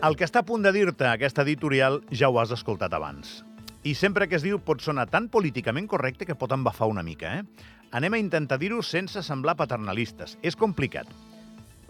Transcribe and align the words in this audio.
El 0.00 0.14
que 0.16 0.24
està 0.24 0.40
a 0.40 0.46
punt 0.48 0.62
de 0.64 0.70
dir-te 0.72 1.04
aquesta 1.10 1.42
editorial 1.44 1.98
ja 2.16 2.30
ho 2.32 2.38
has 2.40 2.54
escoltat 2.56 2.94
abans. 2.96 3.42
I 3.84 3.92
sempre 3.92 4.30
que 4.30 4.38
es 4.38 4.44
diu 4.46 4.56
pot 4.64 4.80
sonar 4.80 5.04
tan 5.12 5.26
políticament 5.28 5.84
correcte 5.92 6.24
que 6.24 6.36
pot 6.40 6.54
embafar 6.56 6.88
una 6.88 7.04
mica, 7.04 7.34
eh? 7.36 7.68
Anem 7.92 8.16
a 8.16 8.20
intentar 8.22 8.56
dir-ho 8.62 8.80
sense 8.80 9.20
semblar 9.26 9.58
paternalistes. 9.60 10.38
És 10.40 10.56
complicat. 10.56 11.10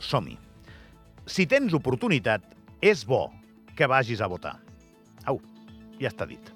Som-hi. 0.02 0.34
Si 1.30 1.46
tens 1.46 1.77
oportunitat, 1.77 2.43
és 2.83 3.07
bo 3.07 3.29
que 3.79 3.87
vagis 3.87 4.23
a 4.24 4.30
votar. 4.33 4.56
Au, 5.30 5.38
ja 6.02 6.11
està 6.11 6.27
dit. 6.27 6.51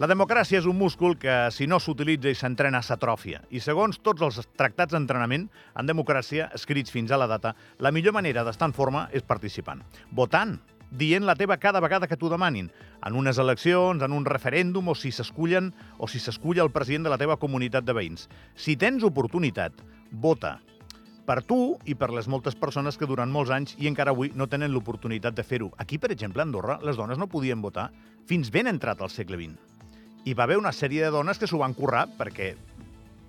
La 0.00 0.08
democràcia 0.08 0.56
és 0.56 0.64
un 0.64 0.78
múscul 0.80 1.18
que, 1.20 1.32
si 1.52 1.66
no 1.68 1.76
s'utilitza 1.76 2.30
i 2.32 2.36
s'entrena, 2.38 2.78
s'atròfia. 2.80 3.42
I 3.52 3.60
segons 3.60 3.98
tots 4.00 4.22
els 4.24 4.38
tractats 4.56 4.94
d'entrenament 4.94 5.42
en 5.76 5.88
democràcia, 5.90 6.46
escrits 6.56 6.90
fins 6.90 7.10
a 7.12 7.18
la 7.20 7.26
data, 7.28 7.50
la 7.76 7.90
millor 7.92 8.14
manera 8.16 8.40
d'estar 8.40 8.70
en 8.70 8.72
forma 8.72 9.02
és 9.12 9.20
participant. 9.20 9.82
Votant, 10.08 10.54
dient 10.88 11.26
la 11.28 11.34
teva 11.36 11.58
cada 11.60 11.82
vegada 11.84 12.08
que 12.08 12.16
t'ho 12.16 12.30
demanin, 12.32 12.70
en 13.04 13.18
unes 13.20 13.36
eleccions, 13.36 14.00
en 14.00 14.14
un 14.16 14.24
referèndum, 14.24 14.88
o 14.88 14.94
si 14.96 15.12
s'escullen 15.12 15.68
o 15.98 16.08
si 16.08 16.22
s'escull 16.24 16.62
el 16.64 16.72
president 16.72 17.04
de 17.04 17.12
la 17.12 17.18
teva 17.20 17.36
comunitat 17.36 17.84
de 17.84 17.92
veïns. 17.92 18.30
Si 18.56 18.78
tens 18.80 19.04
oportunitat, 19.04 19.76
vota. 20.24 20.54
Per 21.28 21.42
tu 21.44 21.76
i 21.84 21.92
per 21.94 22.08
les 22.16 22.30
moltes 22.32 22.56
persones 22.56 22.96
que 22.96 23.06
durant 23.06 23.30
molts 23.30 23.52
anys 23.52 23.76
i 23.76 23.92
encara 23.92 24.16
avui 24.16 24.32
no 24.34 24.48
tenen 24.48 24.72
l'oportunitat 24.72 25.36
de 25.36 25.44
fer-ho. 25.44 25.68
Aquí, 25.76 26.00
per 26.00 26.14
exemple, 26.16 26.40
a 26.40 26.48
Andorra, 26.48 26.78
les 26.80 26.96
dones 26.96 27.20
no 27.20 27.28
podien 27.28 27.60
votar 27.60 27.90
fins 28.24 28.48
ben 28.50 28.72
entrat 28.72 29.04
al 29.04 29.12
segle 29.12 29.36
XX 29.36 29.71
hi 30.24 30.34
va 30.38 30.44
haver 30.44 30.58
una 30.58 30.72
sèrie 30.72 31.02
de 31.02 31.10
dones 31.10 31.38
que 31.38 31.48
s'ho 31.50 31.58
van 31.58 31.74
currar 31.74 32.06
perquè 32.18 32.52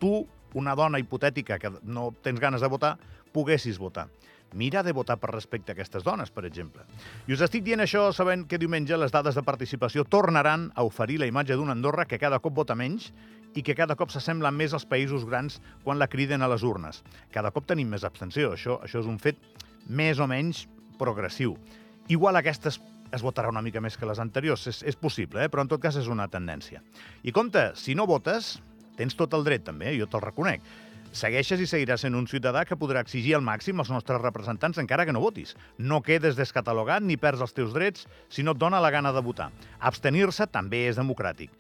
tu, 0.02 0.24
una 0.54 0.76
dona 0.78 1.00
hipotètica 1.02 1.58
que 1.58 1.72
no 1.84 2.12
tens 2.22 2.40
ganes 2.40 2.62
de 2.62 2.70
votar, 2.70 2.98
poguessis 3.34 3.80
votar. 3.82 4.08
Mira 4.54 4.84
de 4.86 4.94
votar 4.94 5.18
per 5.18 5.32
respecte 5.32 5.72
a 5.72 5.74
aquestes 5.74 6.04
dones, 6.06 6.30
per 6.30 6.46
exemple. 6.46 6.84
I 7.26 7.34
us 7.34 7.42
estic 7.42 7.64
dient 7.66 7.82
això 7.82 8.12
sabent 8.14 8.46
que 8.46 8.60
diumenge 8.62 9.00
les 9.02 9.12
dades 9.12 9.34
de 9.34 9.42
participació 9.42 10.06
tornaran 10.06 10.68
a 10.76 10.86
oferir 10.86 11.18
la 11.18 11.26
imatge 11.26 11.58
d'una 11.58 11.74
Andorra 11.74 12.06
que 12.06 12.22
cada 12.22 12.38
cop 12.38 12.54
vota 12.54 12.78
menys 12.78 13.10
i 13.58 13.64
que 13.66 13.74
cada 13.74 13.98
cop 13.98 14.14
s'assembla 14.14 14.54
més 14.54 14.74
als 14.78 14.86
països 14.86 15.26
grans 15.26 15.58
quan 15.84 15.98
la 15.98 16.08
criden 16.08 16.46
a 16.46 16.52
les 16.52 16.62
urnes. 16.62 17.02
Cada 17.34 17.50
cop 17.50 17.66
tenim 17.66 17.90
més 17.90 18.06
abstenció, 18.06 18.54
això, 18.54 18.78
això 18.86 19.02
és 19.02 19.10
un 19.10 19.18
fet 19.18 19.42
més 19.90 20.22
o 20.22 20.30
menys 20.30 20.68
progressiu. 21.02 21.58
Igual 22.14 22.38
aquestes 22.38 22.78
es 23.14 23.22
votarà 23.22 23.52
una 23.54 23.62
mica 23.62 23.82
més 23.82 23.98
que 23.98 24.10
les 24.10 24.20
anteriors. 24.20 24.66
És, 24.72 24.82
és 24.84 24.98
possible, 24.98 25.46
eh? 25.46 25.52
però 25.52 25.64
en 25.64 25.72
tot 25.72 25.82
cas 25.82 25.98
és 26.00 26.10
una 26.10 26.28
tendència. 26.32 26.82
I 27.24 27.34
compte, 27.36 27.70
si 27.80 27.96
no 27.96 28.08
votes, 28.10 28.58
tens 28.98 29.18
tot 29.20 29.36
el 29.38 29.46
dret 29.46 29.66
també, 29.68 29.94
jo 30.00 30.10
te'l 30.10 30.26
reconec. 30.26 30.66
Segueixes 31.14 31.62
i 31.62 31.68
seguiràs 31.70 32.02
sent 32.02 32.16
un 32.18 32.26
ciutadà 32.26 32.64
que 32.66 32.78
podrà 32.80 33.04
exigir 33.06 33.36
al 33.38 33.44
màxim 33.46 33.78
als 33.78 33.92
nostres 33.94 34.18
representants 34.24 34.80
encara 34.82 35.06
que 35.06 35.14
no 35.14 35.22
votis. 35.22 35.54
No 35.78 36.02
quedes 36.02 36.40
descatalogat 36.40 37.06
ni 37.06 37.20
perds 37.22 37.44
els 37.46 37.54
teus 37.54 37.76
drets 37.76 38.08
si 38.34 38.42
no 38.42 38.56
et 38.56 38.62
dona 38.64 38.82
la 38.82 38.90
gana 38.90 39.12
de 39.14 39.22
votar. 39.22 39.52
Abstenir-se 39.78 40.50
també 40.50 40.88
és 40.88 40.98
democràtic. 40.98 41.54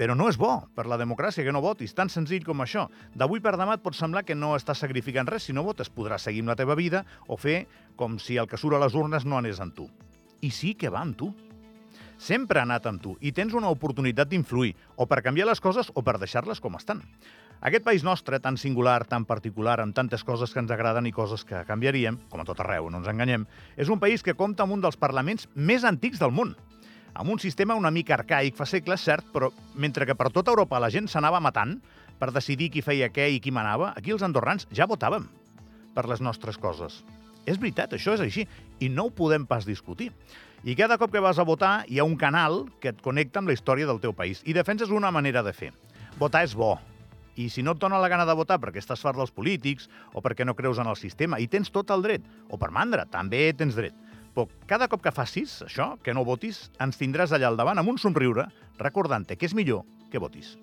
Però 0.00 0.16
no 0.16 0.30
és 0.32 0.38
bo 0.40 0.54
per 0.74 0.86
la 0.90 0.96
democràcia 0.98 1.44
que 1.44 1.52
no 1.52 1.60
votis, 1.62 1.92
tan 1.94 2.08
senzill 2.08 2.48
com 2.48 2.64
això. 2.64 2.86
D'avui 3.12 3.44
per 3.44 3.58
demà 3.60 3.76
et 3.76 3.84
pot 3.84 3.94
semblar 3.94 4.24
que 4.24 4.34
no 4.34 4.54
estàs 4.56 4.80
sacrificant 4.80 5.28
res 5.28 5.50
si 5.50 5.52
no 5.52 5.68
votes. 5.68 5.92
Podràs 5.92 6.24
seguir 6.24 6.40
amb 6.42 6.54
la 6.54 6.58
teva 6.58 6.74
vida 6.74 7.04
o 7.28 7.36
fer 7.36 7.66
com 8.00 8.16
si 8.18 8.40
el 8.40 8.48
que 8.48 8.56
surt 8.56 8.80
a 8.80 8.82
les 8.86 8.96
urnes 8.96 9.28
no 9.28 9.36
anés 9.36 9.60
amb 9.60 9.76
tu 9.76 9.90
i 10.44 10.50
sí 10.52 10.74
que 10.76 10.92
va 10.92 11.00
amb 11.04 11.16
tu. 11.16 11.30
Sempre 12.20 12.60
ha 12.60 12.66
anat 12.68 12.86
amb 12.86 13.02
tu 13.02 13.14
i 13.24 13.32
tens 13.36 13.56
una 13.56 13.72
oportunitat 13.72 14.28
d'influir, 14.30 14.74
o 14.96 15.08
per 15.10 15.22
canviar 15.24 15.48
les 15.48 15.60
coses 15.60 15.90
o 15.94 16.04
per 16.04 16.18
deixar-les 16.20 16.60
com 16.62 16.76
estan. 16.78 17.02
Aquest 17.64 17.84
país 17.86 18.04
nostre, 18.04 18.38
tan 18.44 18.58
singular, 18.60 19.06
tan 19.08 19.24
particular, 19.24 19.78
amb 19.80 19.96
tantes 19.96 20.24
coses 20.24 20.52
que 20.52 20.60
ens 20.60 20.70
agraden 20.74 21.08
i 21.08 21.14
coses 21.16 21.46
que 21.48 21.64
canviaríem, 21.64 22.18
com 22.28 22.42
a 22.42 22.44
tot 22.44 22.60
arreu, 22.60 22.90
no 22.90 23.00
ens 23.00 23.08
enganyem, 23.08 23.46
és 23.80 23.88
un 23.88 24.02
país 24.02 24.22
que 24.22 24.36
compta 24.36 24.66
amb 24.66 24.76
un 24.76 24.84
dels 24.84 25.00
parlaments 25.00 25.48
més 25.54 25.86
antics 25.88 26.20
del 26.20 26.34
món, 26.34 26.52
amb 27.14 27.30
un 27.30 27.38
sistema 27.38 27.76
una 27.78 27.92
mica 27.94 28.18
arcaic 28.18 28.56
fa 28.58 28.66
segles, 28.66 29.00
cert, 29.06 29.26
però 29.32 29.52
mentre 29.78 30.04
que 30.06 30.16
per 30.18 30.32
tota 30.34 30.52
Europa 30.52 30.80
la 30.82 30.90
gent 30.90 31.08
s'anava 31.08 31.40
matant 31.40 31.78
per 32.18 32.32
decidir 32.34 32.72
qui 32.74 32.82
feia 32.82 33.08
què 33.08 33.30
i 33.32 33.40
qui 33.40 33.54
manava, 33.54 33.92
aquí 33.96 34.12
els 34.12 34.26
andorrans 34.26 34.68
ja 34.74 34.88
votàvem 34.90 35.28
per 35.94 36.08
les 36.10 36.20
nostres 36.20 36.58
coses. 36.58 37.04
És 37.44 37.60
veritat, 37.60 37.92
això 37.92 38.14
és 38.16 38.24
així, 38.24 38.46
i 38.80 38.88
no 38.88 39.08
ho 39.08 39.14
podem 39.14 39.46
pas 39.46 39.66
discutir. 39.68 40.10
I 40.64 40.76
cada 40.78 40.96
cop 40.96 41.12
que 41.12 41.20
vas 41.20 41.38
a 41.38 41.44
votar 41.44 41.84
hi 41.92 42.00
ha 42.00 42.08
un 42.08 42.16
canal 42.16 42.64
que 42.80 42.94
et 42.94 43.02
connecta 43.04 43.42
amb 43.42 43.52
la 43.52 43.56
història 43.56 43.86
del 43.86 44.00
teu 44.00 44.14
país 44.16 44.40
i 44.48 44.56
defenses 44.56 44.90
una 44.90 45.12
manera 45.12 45.42
de 45.44 45.52
fer. 45.52 45.72
Votar 46.16 46.44
és 46.46 46.54
bo, 46.56 46.78
i 47.36 47.48
si 47.50 47.62
no 47.66 47.74
et 47.74 47.82
dona 47.82 47.98
la 48.00 48.08
gana 48.08 48.26
de 48.26 48.36
votar 48.38 48.60
perquè 48.62 48.80
estàs 48.82 49.02
fart 49.02 49.18
dels 49.18 49.34
polítics 49.34 49.88
o 50.14 50.22
perquè 50.24 50.46
no 50.46 50.54
creus 50.54 50.78
en 50.78 50.90
el 50.90 50.96
sistema, 50.96 51.40
i 51.40 51.48
tens 51.50 51.72
tot 51.74 51.90
el 51.94 52.04
dret, 52.06 52.24
o 52.48 52.60
per 52.60 52.70
mandra, 52.74 53.06
també 53.10 53.48
tens 53.58 53.76
dret. 53.78 53.96
Però 54.34 54.48
cada 54.70 54.88
cop 54.90 55.02
que 55.02 55.14
facis 55.14 55.60
això, 55.66 55.94
que 56.02 56.14
no 56.14 56.26
votis, 56.26 56.68
ens 56.82 56.98
tindràs 56.98 57.34
allà 57.34 57.52
al 57.52 57.60
davant 57.60 57.78
amb 57.78 57.94
un 57.94 58.00
somriure, 58.02 58.48
recordant-te 58.78 59.38
que 59.38 59.46
és 59.50 59.54
millor 59.54 59.84
que 60.10 60.22
votis. 60.22 60.56